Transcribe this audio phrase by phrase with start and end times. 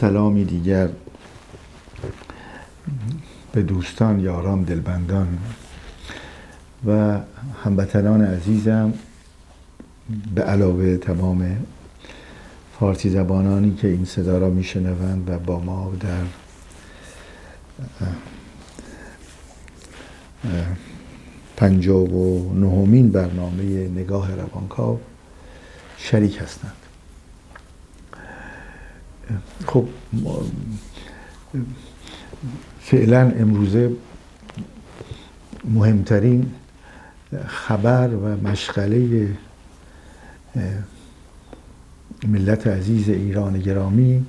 [0.00, 0.88] سلامی دیگر
[3.52, 5.38] به دوستان یاران دلبندان
[6.86, 7.18] و
[7.64, 8.92] هموطنان عزیزم
[10.34, 11.56] به علاوه تمام
[12.80, 16.24] فارسی زبانانی که این صدا را میشنوند و با ما در
[21.56, 25.00] پنجاب و نهمین برنامه نگاه روانکاو
[25.96, 26.87] شریک هستند.
[29.66, 29.84] خب
[32.80, 33.90] فعلا امروزه
[35.64, 36.50] مهمترین
[37.46, 39.28] خبر و مشغله
[42.28, 44.26] ملت عزیز ایران گرامی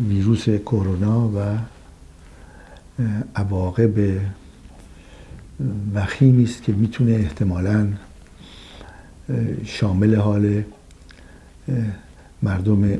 [0.00, 1.58] ویروس کرونا و
[3.36, 4.20] عواقب
[5.94, 7.88] وخیمی است که می‌تونه احتمالا
[9.64, 10.62] شامل حال
[12.42, 12.98] مردم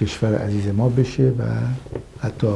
[0.00, 1.44] کشور عزیز ما بشه و
[2.22, 2.46] حتی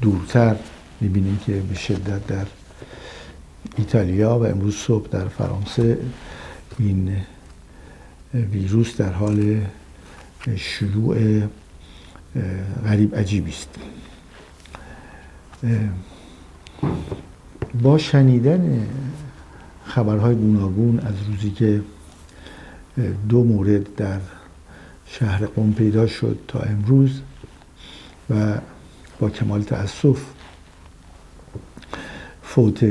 [0.00, 0.56] دورتر
[1.00, 2.46] می‌بینیم که به شدت در
[3.76, 5.98] ایتالیا و امروز صبح در فرانسه
[6.78, 7.16] این
[8.34, 9.60] ویروس در حال
[10.56, 11.42] شیوع
[12.84, 13.68] غریب عجیبی است.
[17.82, 18.86] با شنیدن
[19.84, 21.82] خبرهای گوناگون از روزی که
[23.28, 24.20] دو مورد در
[25.12, 27.20] شهر قم پیدا شد تا امروز
[28.30, 28.58] و
[29.18, 30.18] با کمال تأسف
[32.42, 32.84] فوت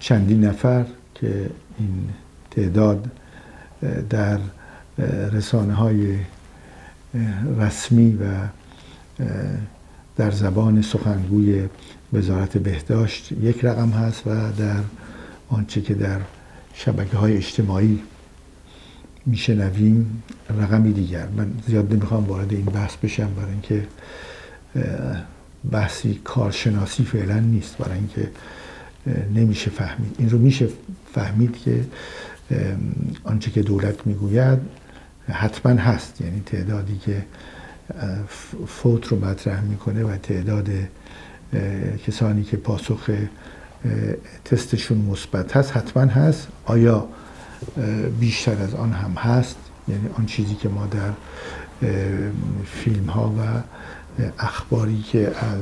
[0.00, 2.08] چندین نفر که این
[2.50, 3.10] تعداد
[4.10, 4.38] در
[5.32, 6.18] رسانه های
[7.58, 8.24] رسمی و
[10.16, 11.68] در زبان سخنگوی
[12.12, 14.80] وزارت بهداشت یک رقم هست و در
[15.48, 16.20] آنچه که در
[16.74, 18.02] شبکه های اجتماعی
[19.26, 20.22] میشنویم
[20.60, 21.26] رقمی دیگر.
[21.36, 23.86] من زیاد نمی‌خوام وارد این بحث بشم برای اینکه
[25.70, 28.30] بحثی کارشناسی فعلا نیست برای اینکه
[29.34, 30.14] نمیشه فهمید.
[30.18, 30.68] این رو میشه
[31.14, 31.84] فهمید که
[33.24, 34.58] آنچه که دولت می‌گوید
[35.28, 36.20] حتما هست.
[36.20, 37.24] یعنی تعدادی که
[38.66, 40.68] فوت رو مطرح می‌کنه و تعداد
[42.06, 43.10] کسانی که پاسخ
[44.44, 46.48] تستشون مثبت هست حتما هست.
[46.64, 47.08] آیا
[48.20, 49.56] بیشتر از آن هم هست.
[49.88, 51.10] یعنی آن چیزی که ما در
[52.64, 53.40] فیلم ها و
[54.38, 55.60] اخباری که از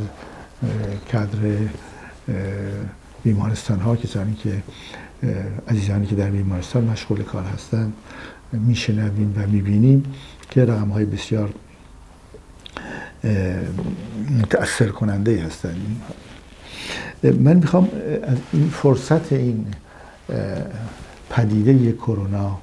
[1.12, 1.38] کادر
[3.22, 4.62] بیمارستان ها کسانی که
[5.68, 7.92] عزیزانی که در بیمارستان مشغول کار هستند
[8.52, 10.14] میشنویم و می‌بینیم
[10.50, 11.50] که رقم های بسیار
[14.40, 16.02] متأثر کننده هستند.
[17.22, 17.88] من می‌خوام
[18.22, 19.66] از این فرصت این
[21.30, 22.58] پدیده کرونا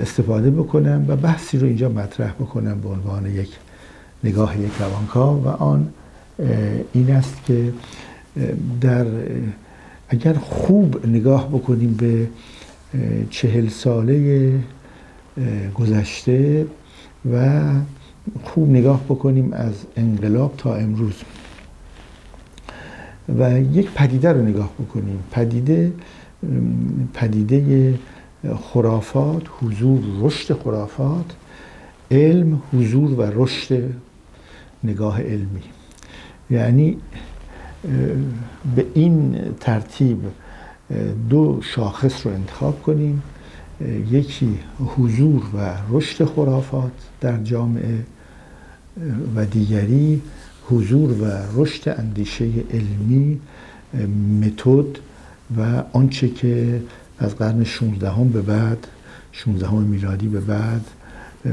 [0.00, 3.48] استفاده بکنم و بحثی رو اینجا مطرح بکنم به عنوان یک
[4.24, 5.88] نگاه یک روانکاو و آن
[6.92, 7.72] این است که
[8.80, 9.06] در
[10.08, 12.28] اگر خوب نگاه بکنیم به
[13.30, 14.52] چهل ساله
[15.74, 16.66] گذشته
[17.32, 17.62] و
[18.44, 21.14] خوب نگاه بکنیم از انقلاب تا امروز.
[23.38, 25.18] و یک پدیده رو نگاه بکنیم.
[25.30, 25.92] پدیده
[27.14, 27.94] پدیده
[28.72, 31.36] خرافات حضور رشد خرافات
[32.10, 33.90] علم حضور و رشد
[34.84, 35.62] نگاه علمی.
[36.50, 36.96] یعنی
[38.76, 40.18] به این ترتیب
[41.30, 43.22] دو شاخص رو انتخاب کنیم.
[44.10, 48.04] یکی حضور و رشد خرافات در جامعه
[49.36, 50.22] و دیگری
[50.70, 51.26] حضور و
[51.56, 53.40] رشد اندیشه علمی
[54.40, 54.98] متد
[55.56, 56.82] و آنچه که
[57.18, 58.86] از قرن 16 هم به بعد
[59.32, 60.84] 16 میلادی به بعد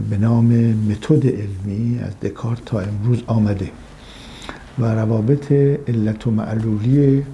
[0.10, 3.72] به نام متد علمی از دکارت تا امروز آمده
[4.80, 5.52] و روابط
[5.88, 7.26] علت و معلولی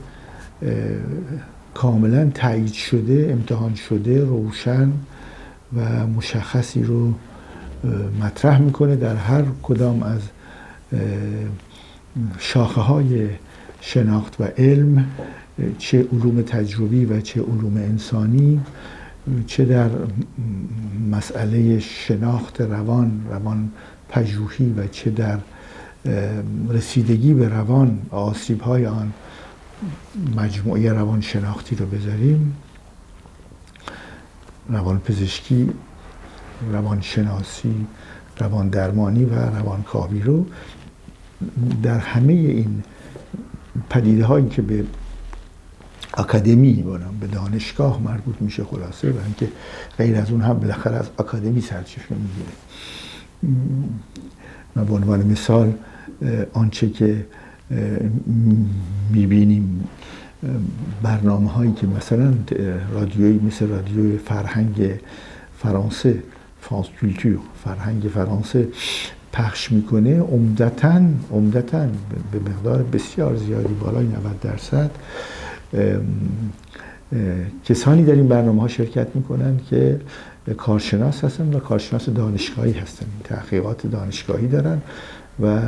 [1.74, 4.92] کاملا تایید شده امتحان شده روشن
[5.76, 7.14] و مشخصی رو
[8.22, 10.22] مطرح می‌کنه در هر کدام از
[12.40, 13.30] شاخه های
[13.82, 15.06] شناخت و علم.
[15.78, 18.62] چه علوم تجربی و چه علوم انسانی
[19.48, 19.90] چه در
[21.12, 23.72] مسئله شناخت روان روان
[24.10, 25.40] پژوهی و چه در
[26.70, 29.14] رسیدگی به روان آسیب های آن
[30.36, 32.56] مجموعه روان شناختی رو بذاریم.
[34.70, 35.70] روان پزشکی
[36.72, 37.86] روان شناسی
[38.40, 40.46] روان درمانی و روان کاوی رو
[41.84, 42.84] در همه این
[43.90, 44.84] پدیده هایی که به
[46.14, 49.48] اکادمی بانم به دانشگاه مربوط میشه خلاصه و اینکه
[49.98, 52.54] غیر از اون هم بالاخره از اکادمی سرچشمه می‌گیره.
[54.76, 55.74] و به عنوان مثال
[56.54, 57.26] آنچه که
[59.12, 59.90] می‌بینیم
[61.04, 62.34] برنامه هایی که مثلا
[62.94, 65.00] رادیویی مثل رادیوی فرهنگ
[65.58, 66.24] فرانسه
[66.62, 68.68] فرانس کلتور فرهنگ فرانسه
[69.34, 71.88] پخش می‌کنه عمدتا عمدتا
[72.32, 74.92] به مقدار بسیار زیادی بالای 90 درصد
[77.66, 80.02] کسانی در این برنامه ها شرکت می‌کنن که
[80.58, 83.06] کارشناس هستن و کارشناس دانشگاهی هستن.
[83.24, 84.82] تحقیقات دانشگاهی دارن
[85.40, 85.62] و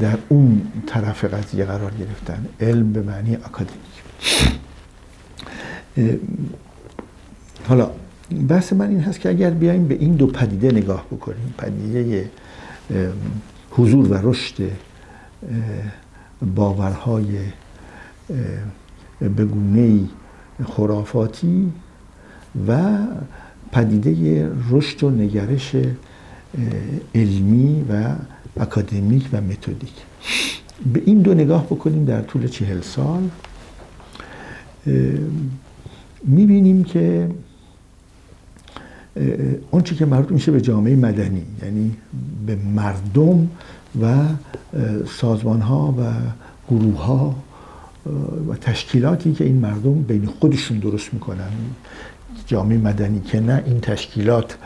[0.00, 2.46] در اون طرف قضیه قرار گرفتن.
[2.60, 3.96] علم به معنی اکادمیک
[7.68, 7.90] حالا
[8.48, 11.54] بحث من این هست که اگر بیایم به این دو پدیده نگاه بکنیم.
[11.58, 12.30] پدیده
[13.70, 14.70] حضور و رشد
[16.54, 17.38] باورهای
[19.20, 20.00] بگونه
[20.64, 21.72] خرافاتی
[22.68, 22.98] و
[23.72, 25.76] پدیده رشد و نگرش
[27.14, 28.14] علمی و
[28.60, 29.94] اکادمیک و متدیک.
[30.92, 33.30] به این دو نگاه بکنیم در طول چهل سال
[36.24, 37.30] می‌بینیم که
[39.70, 41.96] آنچه که مربوط میشه به جامعه مدنی یعنی
[42.46, 43.50] به مردم
[44.02, 44.24] و
[45.20, 46.12] سازمان ها و
[46.70, 47.34] گروه ها
[48.48, 51.50] و تشکیلاتی که این مردم بین خودشون درست می‌کنن.
[52.46, 54.56] جامعه مدنی که نه این تشکیلات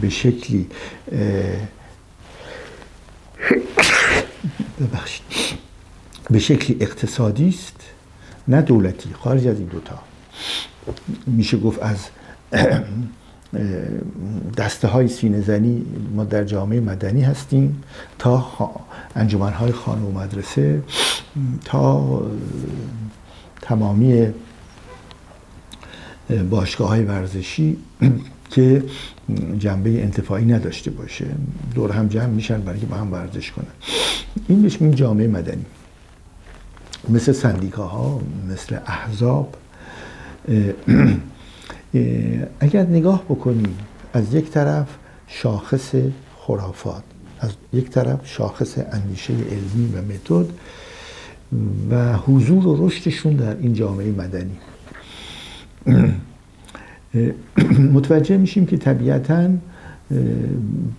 [0.00, 0.66] به شکلی
[4.80, 5.24] ببخشید.
[6.30, 7.80] به شکلی اقتصادی است
[8.48, 9.10] نه دولتی.
[9.12, 9.98] خارج از این دوتا.
[11.26, 11.96] میشه گفت از
[14.56, 17.82] دسته های سینه زنی ما در جامعه مدنی هستیم
[18.18, 18.46] تا
[19.16, 20.82] انجمن های خانه و مدرسه
[21.64, 22.22] تا
[23.62, 24.26] تمامی
[26.50, 27.76] باشگاه های ورزشی
[28.50, 28.84] که
[29.58, 31.26] جنبه انتفاعی نداشته باشه.
[31.74, 33.66] دور هم جمع میشن برای که با هم ورزش کنن.
[34.48, 35.64] این بهش این جامعه مدنی.
[37.08, 38.20] مثل سندیکاها
[38.50, 39.54] مثل احزاب
[42.60, 43.78] اگر نگاه بکنیم
[44.12, 44.86] از یک طرف
[45.26, 45.94] شاخص
[46.38, 47.02] خرافات
[47.40, 50.52] از یک طرف شاخص اندیشه علمی و متد
[51.90, 54.56] و حضور و رشدشون در این جامعه مدنی.
[57.92, 59.48] متوجه میشیم که طبیعتا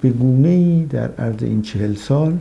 [0.01, 2.37] به گونه ای در عرض این چهل سال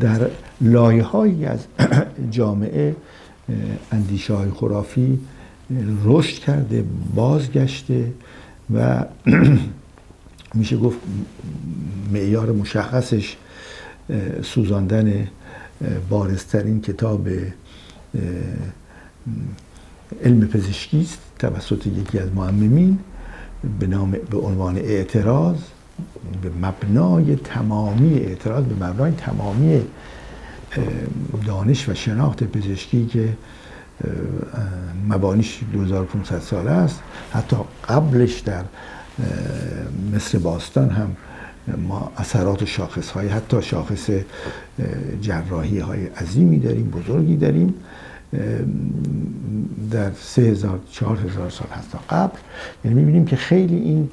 [0.00, 0.30] در
[0.60, 1.66] لایه هایی از
[2.30, 2.96] جامعه
[3.92, 5.18] اندیشه های خرافی
[6.04, 6.84] رشد کرده
[7.14, 8.12] بازگشته
[8.74, 9.04] و
[10.54, 10.98] میشه گفت
[12.12, 13.36] معیار مشخصش
[14.42, 15.28] سوزاندن
[16.08, 17.28] بارزترین کتاب
[20.24, 22.98] علم پزشکی است توسط یکی از معممین
[23.80, 25.56] به نام به عنوان اعتراض
[26.42, 29.82] به مبنای تمامی اعتراض به مبنای تمامی
[31.46, 33.28] دانش و شناخت پزشکی که
[35.08, 37.02] مبانیش 2500 ساله است.
[37.32, 37.56] حتی
[37.88, 38.64] قبلش در
[40.14, 41.16] مصر باستان هم
[41.88, 44.10] ما اثرات و شاخص های حتی شاخص
[45.20, 47.74] جراحی های عظیمی داریم بزرگی داریم.
[49.90, 52.38] در سه هزار چهار هزار سال حتی قبل.
[52.84, 54.08] یعنی می‌بینیم که خیلی این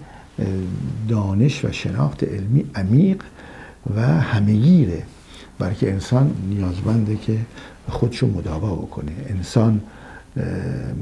[1.09, 3.23] دانش و شناخت علمی عمیق
[3.95, 5.03] و همهگیره.
[5.59, 7.37] برای که انسان نیازمنده که
[7.89, 9.11] خودشو مداوا بکنه.
[9.29, 9.81] انسان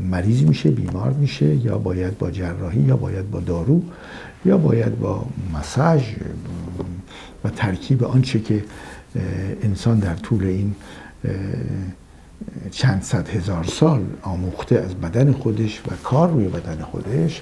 [0.10, 3.82] مریض میشه بیمار میشه یا باید با جراحی یا باید با دارو
[4.46, 6.04] یا باید با مساج
[7.44, 8.64] و ترکیب آنچه که
[9.64, 10.76] انسان در طول این
[12.72, 17.42] چند صد هزار سال آموخته از بدن خودش و کار روی بدن خودش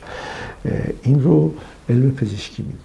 [1.03, 1.53] این رو
[1.89, 2.79] علم پزشکی میگیم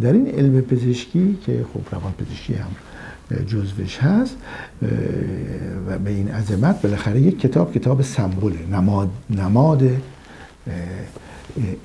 [0.00, 2.70] در این علم پزشکی که خب روان پزشکی هم
[3.46, 4.36] جزوش هست
[5.88, 8.66] و به این عظمت بالاخره یک کتاب کتاب سمبوله.
[8.72, 9.82] نماد, نماد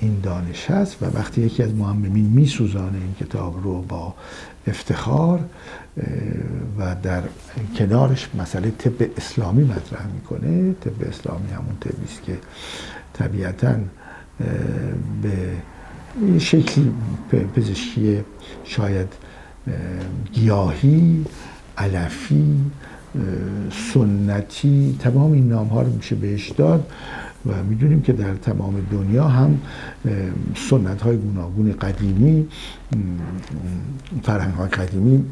[0.00, 4.14] این دانش هست و وقتی یکی از معممین میسوزانه این کتاب رو با
[4.66, 5.40] افتخار
[6.78, 7.22] و در
[7.76, 10.72] کنارش مسئله طب اسلامی مطرح می‌کنه.
[10.72, 12.38] طب اسلامی همون طبی است که
[13.12, 13.74] طبیعتا
[15.22, 16.92] به شکلی
[17.56, 18.20] پزشکی
[18.64, 19.08] شاید
[20.32, 21.24] گیاهی
[21.78, 22.60] علفی
[23.94, 26.90] سنتی تمام این نام ها رو میشه بهش داد
[27.46, 29.60] و می‌دونیم که در تمام دنیا هم
[30.70, 32.48] سنت های گوناگون قدیمی
[34.22, 35.24] فرهنگ های قدیمی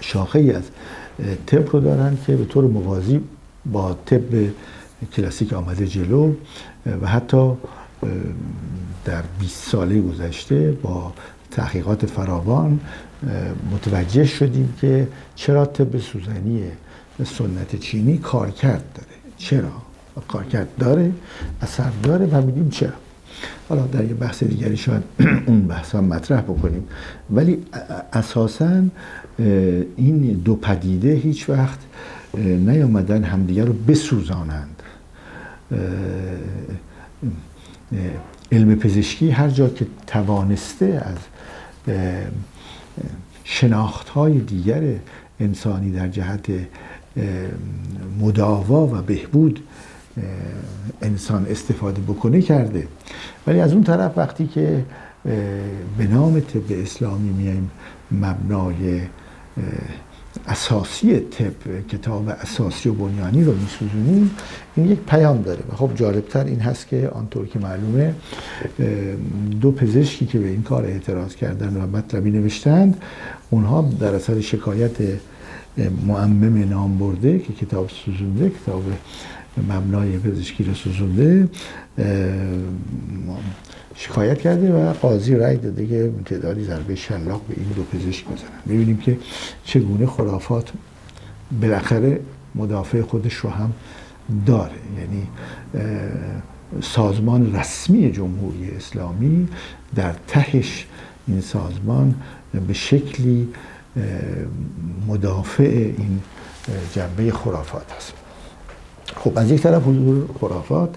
[0.00, 0.62] شاخه ای از
[1.46, 3.20] طب رو دارن که به طور موازی
[3.72, 4.20] با طب
[5.12, 6.34] کلاسیک آمده جلو
[7.02, 7.52] و حتی
[9.04, 11.12] در 20 ساله گذشته با
[11.50, 12.80] تحقیقات فراوان
[13.72, 16.64] متوجه شدیم که چرا طب سوزنی
[17.24, 19.16] سنت چینی کارکرد داره.
[19.36, 19.72] چرا؟
[20.28, 21.12] کارکرد داره
[21.62, 22.92] اثر داره و میدیم چرا.
[23.68, 25.02] حالا در یه بحث دیگری شاید
[25.46, 26.84] اون بحث هم مطرح بکنیم.
[27.30, 27.62] ولی
[28.12, 28.82] اساسا
[29.96, 31.78] این دو پدیده هیچ وقت
[32.38, 34.82] نیامدن همدیگه رو بسوزانند.
[38.52, 41.16] علم پزشکی هر جا که توانسته از
[43.44, 44.82] شناخت های دیگر
[45.40, 46.46] انسانی در جهت
[48.20, 49.60] مداوا و بهبود
[51.02, 52.88] انسان استفاده بکنه کرده.
[53.46, 54.84] ولی از اون طرف وقتی که
[55.98, 57.70] به نام طب اسلامی میایم
[58.12, 59.00] مبنای
[60.46, 64.30] اساسی طب کتاب اساسی و بنیانی رو میسوزونیم.
[64.76, 68.14] این یک پیام داره خب جالبتر این هست که آنطور که معلومه
[69.60, 73.02] دو پزشکی که به این کار اعتراض کردن و مطلبی نوشتند
[73.50, 74.96] اونها در اثر شکایت
[76.06, 78.82] معمم نام برده که کتاب سوزونده کتاب
[79.62, 81.48] مبنای پزشکی رو سوزونده
[83.94, 88.48] شکایت کرده و قاضی رأی داده که تعدادی ضربه شلاق به این دو پزشک بزنن.
[88.66, 89.18] می‌بینیم که
[89.64, 90.72] چگونه خرافات
[91.62, 92.20] بالاخره
[92.54, 93.72] مدافع خودش رو هم
[94.46, 94.70] داره.
[94.98, 95.26] یعنی
[96.82, 99.48] سازمان رسمی جمهوری اسلامی
[99.94, 100.86] در تهش
[101.28, 102.14] این سازمان
[102.66, 103.48] به شکلی
[105.06, 106.20] مدافع این
[106.94, 108.12] جنبه خرافات هست.
[109.16, 110.94] خب از یک طرف حضور خرافات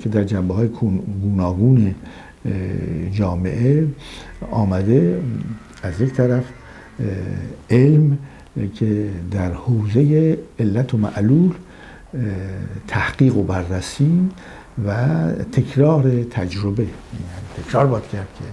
[0.00, 0.68] که در جنبه های
[1.22, 1.94] گوناگون
[3.12, 3.86] جامعه
[4.50, 5.20] آمده.
[5.82, 6.44] از یک طرف
[7.70, 8.18] علم
[8.74, 11.52] که در حوزه علت و معلول
[12.88, 14.28] تحقیق و بررسی
[14.86, 14.94] و
[15.52, 16.82] تکرار تجربه.
[16.82, 16.94] یعنی
[17.56, 18.44] تکرار باید کرد که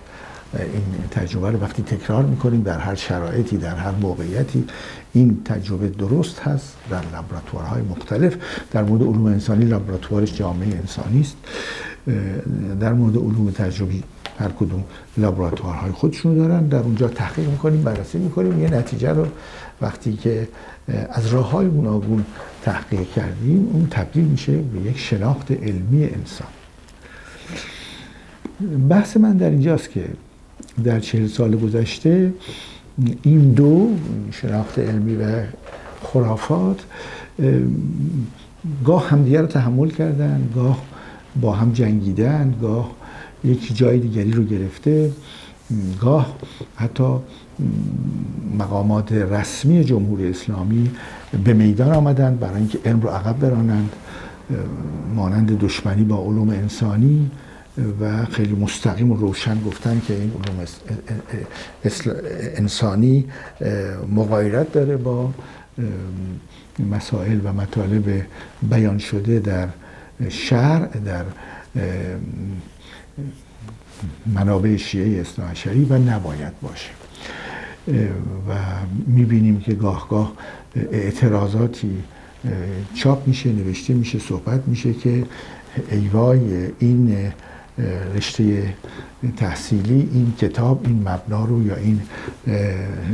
[0.56, 4.66] این تجربه رو وقتی تکرار می‌کنیم در هر شرایطی در هر موقعیتی
[5.14, 8.36] این تجربه درست هست در لابراتوارهای مختلف.
[8.72, 11.36] در مورد علوم انسانی لابراتوارش جامعه انسانی است.
[12.80, 14.04] در مورد علوم تجربی
[14.40, 14.84] هر کدوم
[15.18, 16.68] لابراتوارهای خودشون دارن.
[16.68, 18.62] در اونجا تحقیق می‌کنیم بررسی می‌کنیم.
[18.62, 19.28] یه نتیجه رو
[19.82, 20.48] وقتی که
[21.10, 22.26] از راه های گوناگون
[22.64, 26.48] تحقیق کردیم اون تبدیل میشه به یک شناخت علمی انسان.
[28.90, 30.06] بحث من در اینجاست که
[30.84, 32.34] در چهل سال گذشته
[33.24, 33.90] این دو
[34.32, 35.44] شناخت علمی و
[36.04, 36.80] خرافات
[38.86, 40.84] گاه همدیگه رو تحمل کردن گاه
[41.42, 42.92] با هم جنگیدن گاه
[43.44, 45.12] یک جای دیگری رو گرفته
[46.02, 46.36] گاه
[46.76, 47.16] حتی
[48.60, 50.92] مقامات رسمی جمهوری اسلامی
[51.44, 53.90] به میدان آمدند برای اینکه علم رو عقب برانند
[55.16, 57.32] مانند دشمنی با علوم انسانی.
[58.00, 60.66] و خیلی مستقیم و روشن گفتن که این علوم
[62.56, 63.26] انسانی
[64.16, 65.32] مغایرت داره با
[66.80, 68.26] مسائل و مطالب
[68.62, 69.68] بیان شده در
[70.30, 71.26] شهر در
[74.26, 76.90] منابع شیعه اصناعشری و نباید باشه.
[78.50, 78.56] و
[79.08, 80.34] می‌بینیم که گاه گاه
[80.76, 82.04] اعتراضاتی
[82.94, 85.24] چاپ میشه نوشته میشه صحبت میشه که
[85.92, 87.32] ایوای این
[88.16, 88.74] رشته
[89.38, 92.02] تحصیلی این کتاب این مبنا رو یا این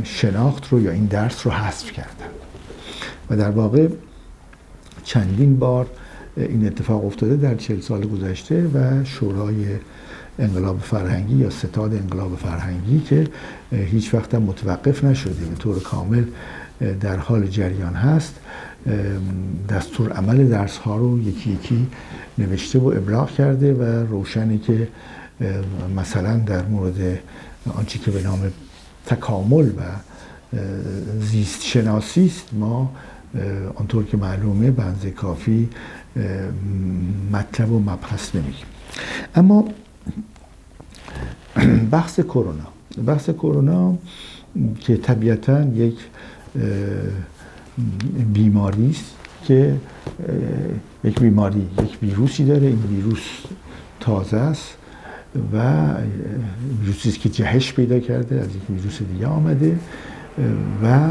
[0.04, 2.30] شناخت رو یا این درس رو حذف کردن.
[3.30, 3.88] و در واقع
[5.04, 5.86] چندین بار
[6.36, 9.66] این اتفاق افتاده در چهل سال گذشته و شورای
[10.38, 13.28] انقلاب فرهنگی یا ستاد انقلاب فرهنگی که
[13.72, 16.24] هیچ وقت متوقف نشده به طور کامل
[17.00, 18.34] در حال جریان هست.
[19.68, 21.86] دستور عمل درس ها رو یکی یکی
[22.38, 24.88] نوشته و ابلاغ کرده و روشنه که
[25.96, 27.18] مثلا در مورد
[27.74, 28.52] آنچه که به نام
[29.06, 29.82] تکامل و
[31.20, 32.92] زیست شناسی است ما
[33.74, 35.68] آنطور که معلومه بنز کافی
[37.32, 38.66] مطلب و مبحث نمیگیم
[39.34, 39.64] اما
[41.90, 42.66] بحث کرونا.
[43.06, 43.98] بحث کرونا
[44.80, 45.94] که طبیعتا یک
[48.32, 49.14] بیماری است
[49.44, 49.74] که
[51.04, 52.66] یک بیماری یک ویروسی داره.
[52.66, 53.22] این ویروس
[54.00, 54.76] تازه است
[55.52, 55.84] و
[56.80, 59.78] ویروسی است که جهش پیدا کرده از یک ویروس دیگه آمده.
[60.82, 61.08] و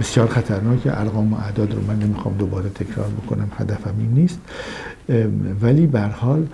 [0.00, 4.40] بسیار خطرناک ارقام و اعداد رو من نمی‌خوام دوباره تکرار بکنم هدفم این نیست.
[5.62, 6.46] ولی به حال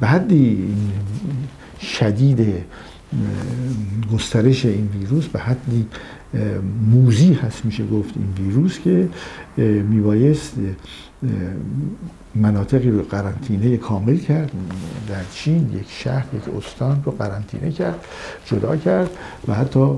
[0.00, 0.74] بعدی
[1.80, 2.64] شدید
[4.14, 5.86] گسترش این ویروس به حدی
[6.90, 9.08] موزی هست میشه گفت این ویروس که
[9.82, 10.54] میبایست
[12.34, 14.50] مناطقی رو قرنطینه کامل کرد
[15.08, 18.04] در چین یک شهر یک استان رو قرنطینه کرد
[18.46, 19.10] جدا کرد
[19.48, 19.88] و حتی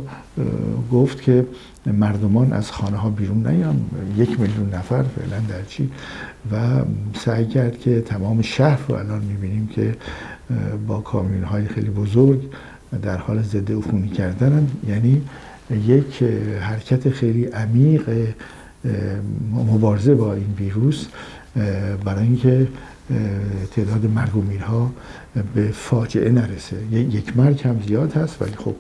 [0.93, 1.47] گفت که
[1.87, 3.81] مردمان از خانه ها بیرون نیان
[4.17, 5.91] یک میلیون نفر فعلا در چین
[6.53, 6.83] و
[7.19, 9.97] سعی کرد که تمام شهر رو الان می‌بینیم که
[10.87, 12.41] با کامیون های خیلی بزرگ
[13.03, 15.23] در حال ضد عفونی کردن یعنی
[15.87, 16.23] یک
[16.61, 18.35] حرکت عمیق عمیق
[19.53, 21.07] مبارزه با این ویروس
[22.05, 22.69] برای اینکه
[23.71, 24.91] تعداد مرگ و میرها
[25.55, 26.77] به فاجعه نرسه.
[26.93, 28.75] یک مرگ هم زیاد هست ولی خب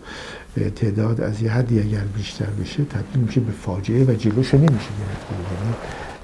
[0.76, 5.26] تعداد از یه حدی اگر بیشتر بشه تبدیل میشه به فاجعه و جلوش نمیشه گرفت.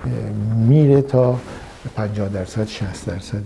[0.06, 1.40] یعنی میره تا
[1.96, 3.42] 50 درصد 60 درصد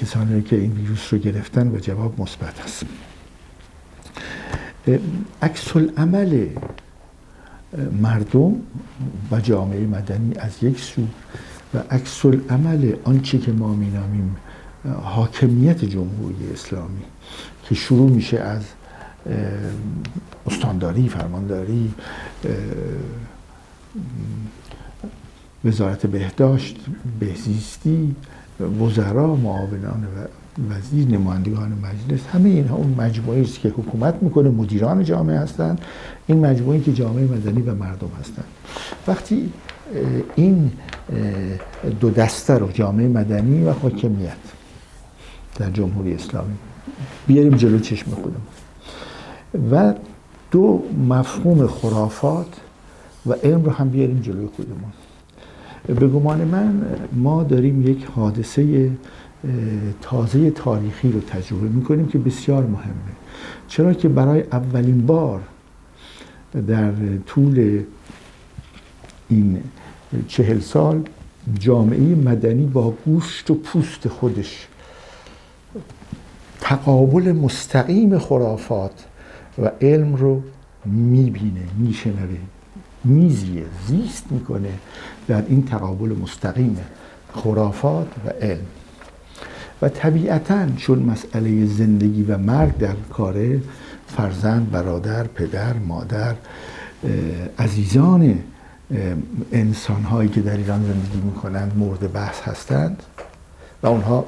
[0.00, 2.84] کسانی که این ویروس رو گرفتن و جواب مثبت است.
[5.42, 6.46] عکس عمل
[8.02, 8.52] مردم
[9.30, 11.06] و جامعه مدنی از یک سو
[11.74, 14.36] و عکس عمل آنچه که ما مینامیم
[15.02, 17.02] حاکمیت جمهوری اسلامی
[17.64, 18.62] که شروع میشه از
[20.46, 21.94] استانداری فرمانداری
[25.64, 26.76] وزارت بهداشت
[27.20, 28.16] بهزیستی
[28.60, 30.26] وزرا معاونان و
[30.74, 35.80] وزیر نمایندگان مجلس همه اینها اون مجموعه است که حکومت می‌کنه مدیران جامعه هستند
[36.26, 38.44] این مجموعه که جامعه مدنی و مردم هستند
[39.08, 39.52] وقتی
[40.36, 40.72] این
[42.00, 44.32] دو دسته رو جامعه مدنی و حاکمیت
[45.56, 46.54] در جمهوری اسلامی
[47.26, 48.40] بیاریم جلو چشم خودم
[49.72, 49.94] و
[50.50, 52.60] دو مفهوم خرافات
[53.26, 54.92] و علم رو هم بیاریم جلوی خودمون.
[55.86, 58.90] به گمان من ما داریم یک حادثه
[60.02, 63.12] تازه تاریخی رو تجربه می‌کنیم که بسیار مهمه.
[63.68, 65.40] چرا که برای اولین بار
[66.68, 66.92] در
[67.26, 67.82] طول
[69.28, 69.62] این
[70.28, 71.02] چهل سال
[71.58, 74.66] جامعه مدنی با گوشت و پوست خودش
[76.60, 79.04] تقابل مستقیم خرافات
[79.58, 80.42] و علم رو
[80.84, 82.36] می‌بینه میشنوه
[83.04, 84.72] میزیه زیست می‌کنه.
[85.30, 86.76] در این تقابل مستقیم
[87.34, 88.66] خرافات و علم.
[89.82, 93.58] و طبیعتا چون مسئله زندگی و مرگ در کار
[94.06, 96.34] فرزند برادر پدر مادر
[97.58, 98.38] عزیزان
[99.52, 103.02] انسان هایی که در ایران زندگی می‌کنند مورد بحث هستند
[103.82, 104.24] و اونها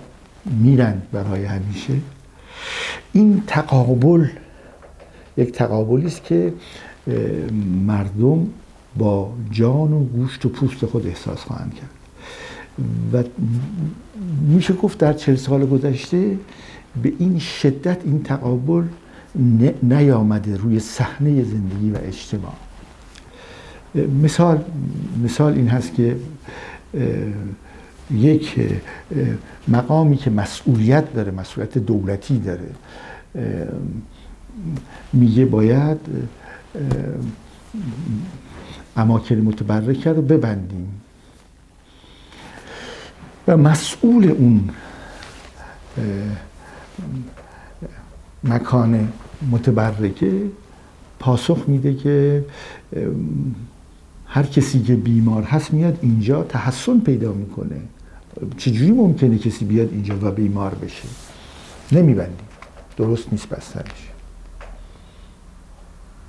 [0.47, 1.95] میرند برای همیشه.
[3.12, 4.27] این تقابل
[5.37, 6.53] یک تقابلی است که
[7.87, 8.47] مردم
[8.96, 11.90] با جان و گوشت و پوست خود احساس خواهند کرد.
[13.12, 13.24] و
[14.48, 16.38] میشه گفت در چل سال گذشته
[17.02, 18.85] به این شدت این تقابل
[19.83, 22.52] نیامده روی صحنه زندگی و اجتماع.
[24.22, 24.64] مثال
[25.24, 26.16] مثال این هست که
[28.11, 28.61] یک
[29.68, 32.70] مقامی که مسئولیت داره مسئولیت دولتی داره
[35.12, 35.98] میگه باید
[38.96, 41.00] اماکن متبرکه رو ببندیم.
[43.48, 44.70] و مسئول اون
[48.44, 49.12] مکان
[49.50, 50.42] متبرکه
[51.18, 52.44] پاسخ میده که
[54.26, 57.81] هر کسی که بیمار هست میاد اینجا تحسن پیدا می‌کنه.
[58.57, 61.09] چجوری ممکنه کسی بیاد اینجا و بیمار بشه؟
[61.92, 62.46] نمیبندیم.
[62.96, 64.11] درست نیست بستنش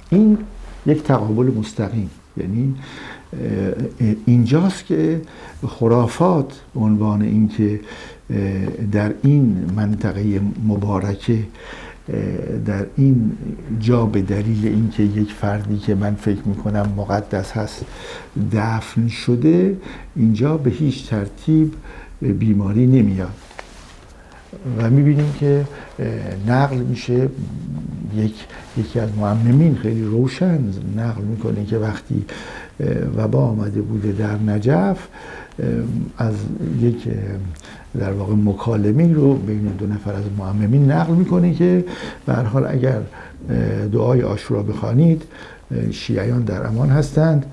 [0.09, 0.37] این
[0.85, 2.09] یک تقابل مستقیم.
[2.37, 2.75] یعنی
[4.25, 5.21] اینجاست که
[5.67, 7.79] خرافات به عنوان اینکه
[8.91, 11.39] در این منطقه مبارکه
[12.65, 13.31] در این
[13.79, 17.85] جا به دلیل اینکه یک فردی که من فکر می‌کنم مقدس هست
[18.53, 19.77] دفن شده
[20.15, 21.73] اینجا به هیچ ترتیب
[22.21, 23.42] بیماری نمیاد.
[24.77, 25.65] و می‌بینیم که
[26.47, 27.29] نقل میشه
[28.15, 28.33] یک
[28.77, 30.59] یکی از معممین خیلی روشن
[30.97, 32.25] نقل می‌کنه که وقتی
[33.17, 35.07] وبا آمده بوده در نجف
[36.17, 36.35] از
[36.81, 37.07] یک
[37.99, 41.85] در واقع مکالمه رو بین دو نفر از معممین نقل می‌کنه که
[42.25, 43.01] به حال اگر
[43.91, 45.23] دعای آشورا بخوانید
[45.91, 47.45] شیعیان در امان هستند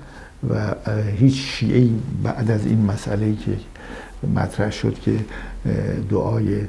[0.49, 0.75] و
[1.17, 1.93] هیچ شیعی
[2.23, 3.51] بعد از این مسئله که
[4.35, 5.15] مطرح شد که
[6.09, 6.61] دعای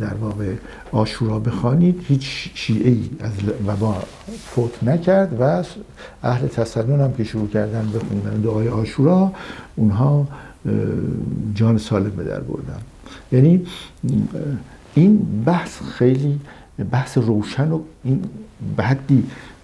[0.00, 0.54] در واقع
[0.92, 2.04] آشورا بخوانید.
[2.08, 3.32] هیچ شیعه ای از
[3.66, 4.02] وبا
[4.46, 5.64] فوت نکرد و
[6.22, 9.32] اهل تسنن هم که شروع کردن بخوندن دعای آشورا
[9.76, 10.28] اونها
[11.54, 12.80] جان سالم به در بردن.
[13.32, 13.66] یعنی
[14.94, 16.40] این بحث خیلی
[16.90, 18.24] بحث روشن و این
[18.76, 18.82] به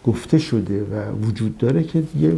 [0.06, 2.32] گفته شده و وجود داره که دیگه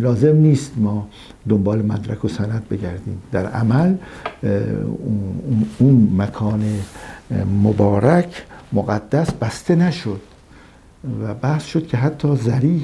[0.00, 1.08] لازم نیست ما
[1.48, 3.22] دنبال مدرک و سند بگردیم.
[3.32, 3.94] در عمل
[5.78, 6.64] اون مکان
[7.62, 10.20] مبارک مقدس بسته نشد
[11.22, 12.82] و بحث شد که حتی زریح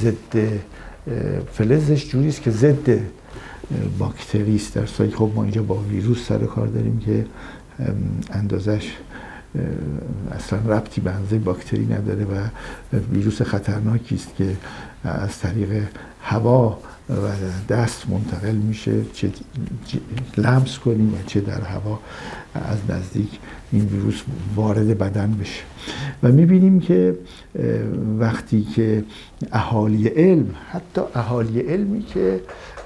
[0.00, 0.60] ضد
[1.52, 3.00] فلزش جوری است که ضد
[3.98, 4.74] باکتری است.
[4.74, 7.26] در صورتی خب ما اینجا با ویروس سر کار داریم که
[8.30, 8.92] اندازش
[10.32, 12.48] اصلا ربطی به اندازه باکتری نداره و
[13.12, 14.56] ویروس خطرناکی است که
[15.04, 15.82] از طریق
[16.22, 16.78] هوا
[17.10, 17.28] و
[17.68, 19.30] دست منتقل میشه چه
[20.36, 21.98] لمس کنیم و چه در هوا
[22.54, 23.38] از نزدیک
[23.72, 24.22] این ویروس
[24.56, 25.62] وارد بدن بشه.
[26.22, 27.14] و می‌بینیم که
[28.18, 29.04] وقتی که
[29.52, 32.40] اهالی علم حتی اهالی علمی که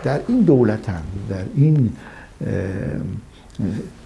[0.05, 1.93] در این دولتن در این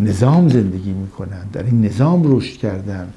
[0.01, 3.09] نظام زندگی می‌کنن در این نظام رشد کردن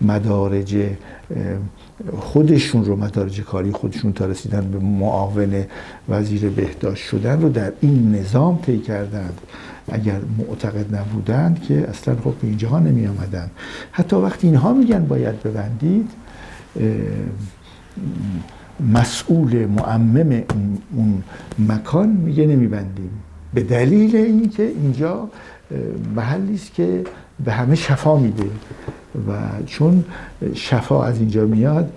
[0.00, 0.76] مدارج
[2.18, 5.64] خودشون رو مدارج کاری خودشون تا رسیدن به معاون
[6.08, 9.40] وزیر بهداشت شدن رو در این نظام طی کردند.
[9.92, 13.50] اگر معتقد نبودند که اصلا خب به اینجاها نمی آمدن
[13.92, 16.10] حتی وقتی اینها میگن باید ببندید
[18.92, 20.42] مسئول معمم
[20.96, 21.22] اون
[21.68, 23.10] مکان میگه نمیبندیم.
[23.54, 25.28] به دلیل اینکه اینجا
[26.16, 27.04] محلی است که
[27.44, 28.44] به همه شفا میده
[29.28, 29.32] و
[29.66, 30.04] چون
[30.54, 31.92] شفا از اینجا میاد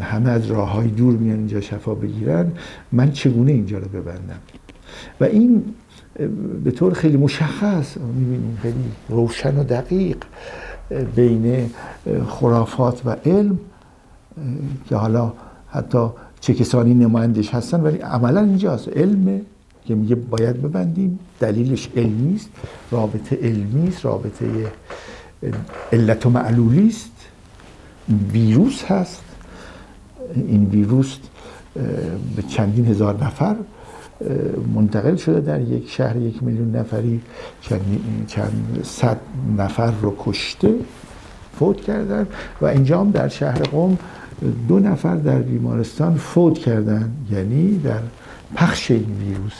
[0.00, 2.52] همه از راه های دور میان اینجا شفا بگیرن
[2.92, 4.38] من چگونه اینجا رو ببندم؟
[5.20, 5.64] و این
[6.64, 10.16] به طور خیلی مشخص می‌بینیم خیلی روشن و دقیق
[11.16, 11.70] بین
[12.26, 13.58] خرافات و علم
[14.88, 15.32] که حالا
[15.70, 16.06] حتی
[16.40, 18.88] چه کسانی نمایندش هستن ولی عملا اینجاست.
[18.88, 19.40] علم
[19.86, 21.18] که میگه باید ببندیم.
[21.40, 22.50] دلیلش علمی است
[22.90, 24.72] رابطه علمی است رابطه
[25.92, 27.10] علت و معلولی است.
[28.32, 29.22] ویروس هست.
[30.34, 31.16] این ویروس
[32.36, 33.56] به چندین هزار نفر
[34.74, 37.20] منتقل شده در یک شهر یک میلیون نفری.
[37.60, 37.82] چند,
[38.26, 39.20] چند صد
[39.58, 40.74] نفر رو کشته
[41.58, 42.26] فوت کردن.
[42.60, 43.98] و اینجا در شهر قوم
[44.68, 47.12] دو نفر در بیمارستان فوت کردن.
[47.30, 48.00] یعنی در
[48.54, 49.52] پخش این ویروس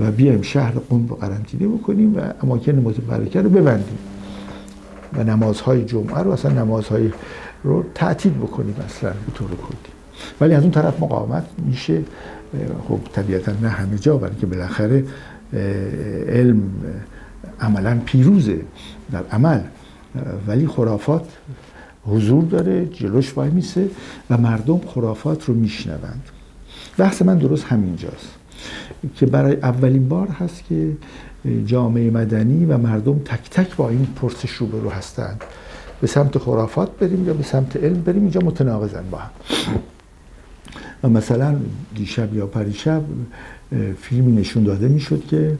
[0.00, 3.98] و بیایم شهر قوم رو قرنطینه بکنیم و اماکن متبرکه رو ببندیم
[5.12, 7.10] و نمازهای جمعه رو اصلا نمازهای
[7.62, 9.92] رو تعطیل بکنیم اصلا به طور کلی.
[10.40, 12.02] ولی از اون طرف مقاومت میشه.
[12.88, 15.04] خب طبیعتا نه همه جا ولی که بالاخره
[16.28, 16.62] علم
[17.60, 18.60] عملا پیروزه
[19.12, 19.60] در عمل.
[20.46, 21.26] ولی خرافات
[22.06, 23.88] حضور داره جلوش وای میسه
[24.30, 26.22] و مردم خرافات رو میشنوند.
[26.98, 28.28] بحث من درست همینجاست
[29.16, 30.92] که برای اولین بار هست که
[31.66, 35.44] جامعه مدنی و مردم تک تک با این پرسش روبرو هستند.
[36.00, 39.30] به سمت خرافات بریم یا به سمت علم بریم؟ اینجا متناقضن با هم.
[41.02, 41.56] و مثلا
[41.94, 43.02] دیشب یا پریشب
[44.00, 45.58] فیلمی نشون داده می‌شد که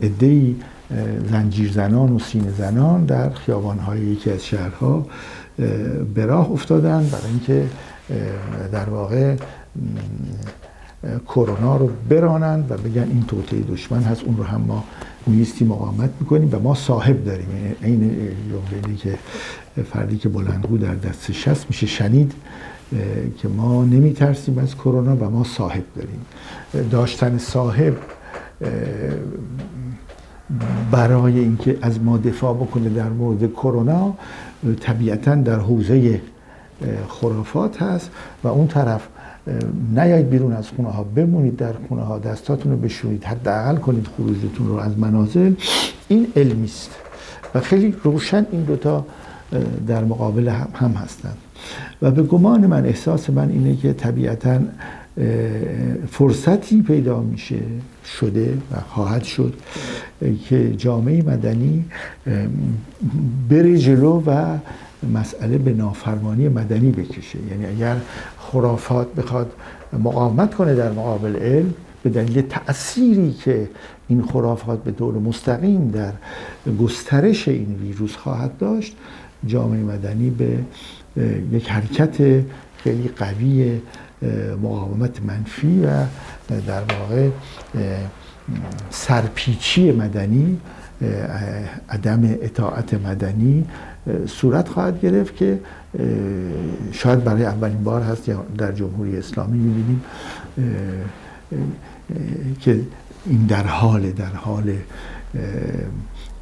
[0.00, 0.56] ادهی
[1.30, 5.06] زنجیر زنان و سینه زنان در خیابانهای یکی از شهرها
[6.14, 7.66] به راه افتادن برای اینکه
[8.72, 9.36] در واقع
[11.28, 14.84] کرونا رو برانند و بگن این توطعه دشمن هست اون رو هم ما
[15.26, 17.46] میستی مقاومت می‌کنیم و ما صاحب داریم.
[17.82, 18.00] این
[18.50, 19.18] جمله که
[19.92, 22.32] فردی که بلندگو در دستش هست میشه شنید
[23.38, 26.20] که ما نمیترسیم از کرونا و ما صاحب داریم.
[26.90, 27.96] داشتن صاحب
[30.90, 34.14] برای اینکه از ما دفاع بکنه در مورد کرونا
[34.80, 36.20] طبیعتا در حوزه
[37.08, 38.10] خرافات هست
[38.44, 39.08] و اون طرف
[39.94, 44.68] نیایید بیرون از خونه ها بمونید در خونه ها دستاتون رو بشونید حداقل کنید خروجتون
[44.68, 45.54] رو از منازل.
[46.08, 46.90] این علمی است
[47.54, 49.06] و خیلی روشن این دوتا
[49.86, 51.36] در مقابل هم هستند
[52.02, 54.58] و به گمان من احساس من اینه که طبیعتا
[56.10, 57.58] فرصتی پیدا میشه
[58.04, 59.54] شده و خواهد شد
[60.48, 61.84] که جامعه مدنی
[63.50, 64.58] بره جلو و
[65.14, 67.38] مسئله به نافرمانی مدنی بکشه.
[67.50, 67.96] یعنی اگر
[68.38, 69.52] خرافات بخواد
[69.92, 73.68] مقاومت کنه در مقابل علم به دلیل تأثیری که
[74.08, 76.12] این خرافات به طور مستقیم در
[76.80, 78.96] گسترش این ویروس خواهد داشت
[79.46, 80.58] جامعه مدنی به
[81.52, 82.16] یک حرکت
[82.76, 83.80] خیلی قوی
[84.62, 86.06] مقاومت منفی و
[86.66, 87.28] در واقع
[88.90, 90.58] سرپیچی مدنی
[91.88, 93.66] عدم اطاعت مدنی
[94.26, 95.60] صورت خواهد گرفت که
[96.92, 100.02] شاید برای اولین بار هست در جمهوری اسلامی می‌بینیم
[102.60, 102.80] که
[103.26, 104.72] این در حال در حال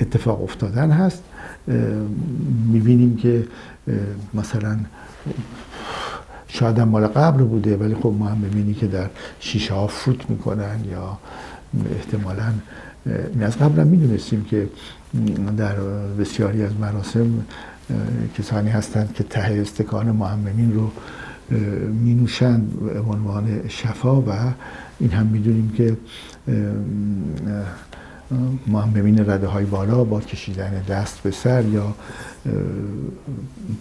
[0.00, 1.22] اتفاق افتادن هست.
[2.72, 3.44] می‌بینیم که
[4.34, 4.78] مثلا
[6.48, 10.30] شاید هم مال قبل بوده ولی خب ما هم ببینی که در شیشه ها فوت
[10.30, 11.18] می‌کنن یا
[11.96, 12.52] احتمالا
[13.40, 14.68] از قبل هم می‌دونستیم که
[15.56, 15.74] در
[16.18, 17.44] بسیاری از مراسم
[18.38, 20.90] کسانی هستند که ته استکان معممین رو
[21.90, 24.32] می نوشند به عنوان شفا و
[24.98, 25.96] این هم می‌دونیم که
[28.66, 31.94] معممین رده های بالا با کشیدن دست به سر یا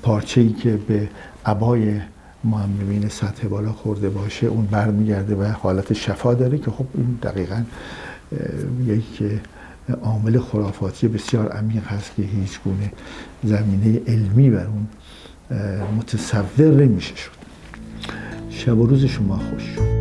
[0.01, 1.09] پارچه ای که به
[1.45, 2.01] عبای
[2.43, 7.63] معممین سطح بالا خورده باشه اون برمیگرده و حالت شفا داره که خب این دقیقا
[8.85, 9.23] یک
[9.93, 12.91] عامل خرافاتی بسیار عمیق هست که هیچ گونه
[13.43, 14.87] زمینه علمی بر اون
[15.97, 17.31] متصور نمیشه شد.
[18.49, 19.96] شب و روز شما خوش.